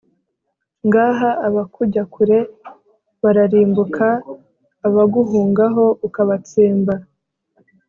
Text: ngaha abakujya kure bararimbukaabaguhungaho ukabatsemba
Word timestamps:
ngaha 0.87 1.29
abakujya 1.47 2.03
kure 2.13 2.39
bararimbukaabaguhungaho 3.21 5.85
ukabatsemba 6.07 6.95